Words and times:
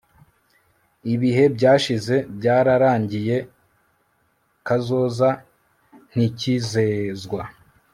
ibihe 1.13 1.43
byashize 1.55 2.15
byararangiye. 2.37 3.37
kazoza 4.65 5.29
ntikizezwa 6.13 7.41